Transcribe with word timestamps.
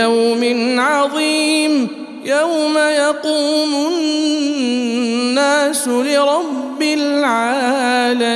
ليوم 0.00 0.80
عظيم 0.80 1.88
يوم 2.24 2.78
يقوم 2.78 3.88
الناس 3.92 5.88
لرب 5.88 6.82
العالمين 6.82 8.30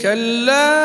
كلا 0.00 0.76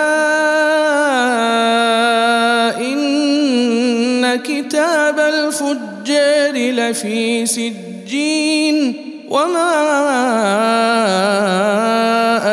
إن 2.78 4.36
كتاب 4.36 5.20
الفجار 5.20 6.72
لفي 6.72 7.46
سجين 7.46 8.94
وما 9.30 9.72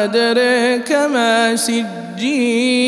ادريك 0.04 0.92
ما 0.92 1.56
سجين 1.56 2.87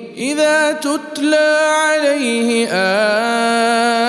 إذا 0.21 0.71
تتلى 0.71 1.69
عليه 1.73 2.67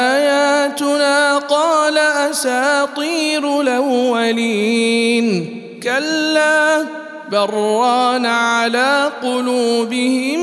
آياتنا 0.08 1.38
قال 1.38 1.98
أساطير 1.98 3.60
الأولين. 3.60 5.62
كلا 5.82 6.84
بران 7.30 8.26
على 8.26 9.10
قلوبهم 9.22 10.40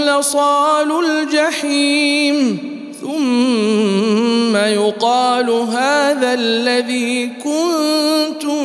لصال 0.00 1.04
الجحيم 1.04 2.58
ثم 3.00 4.56
يقال 4.56 5.50
هذا 5.50 6.34
الذي 6.34 7.30
كنتم 7.44 8.62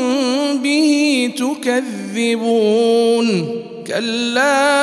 به 0.57 1.31
تكذبون 1.37 2.67
كلا 3.87 4.77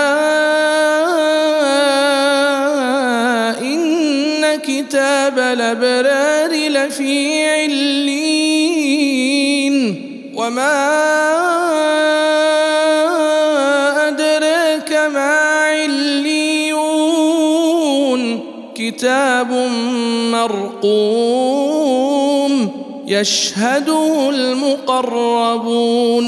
ان 3.60 4.56
كتاب 4.56 5.38
الابرار 5.38 6.50
لفي 6.68 7.44
علين 7.48 8.14
وما 10.34 11.43
كتاب 18.84 19.52
مرقوم 20.32 21.64
يشهده 23.06 24.30
المقربون 24.30 26.26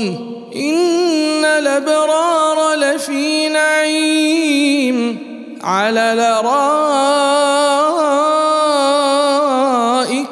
إن 0.56 1.44
الأبرار 1.44 2.74
لفي 2.74 3.48
نعيم 3.48 5.18
على 5.62 6.12
الأرائك 6.12 6.78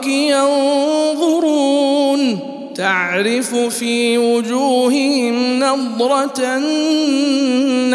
ينظرون 0.07 1.75
تعرف 2.75 3.55
في 3.55 4.19
وجوههم 4.19 5.65
نضره 5.65 6.41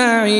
النعيم 0.02 0.40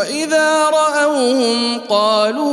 وإذا 0.00 0.64
رأوهم 0.64 1.78
قالوا 1.88 2.52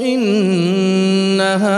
إن 0.00 1.40
هؤلاء 1.40 1.68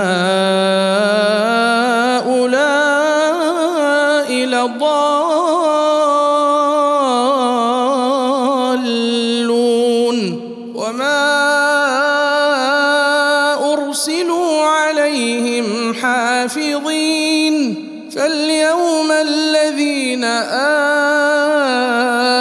لضالون 4.33 5.41
وما 10.75 11.23
أرسلوا 13.73 14.63
عليهم 14.63 15.95
حافظين 15.95 17.90
فاليوم 18.17 19.13
الذين 19.13 20.25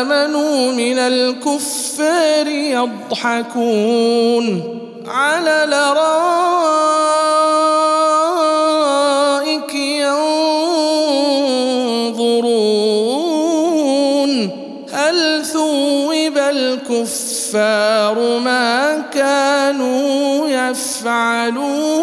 آمنوا 0.04 0.72
من 0.72 1.00
الكفار 1.00 2.48
يضحكون 3.18 4.46
على 5.08 5.64
الأرائك 5.64 6.10
ينظرون 9.74 10.30
هل 14.94 15.46
ثوب 15.46 16.38
الكفار 16.38 18.20
ما 18.40 19.00
كانوا 19.14 20.48
يفعلون 20.48 22.00